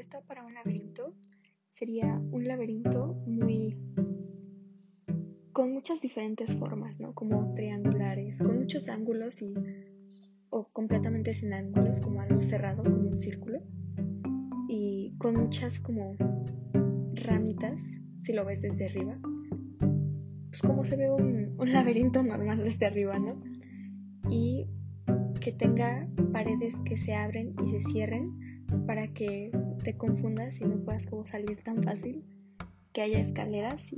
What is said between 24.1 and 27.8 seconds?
Y que tenga paredes que se abren y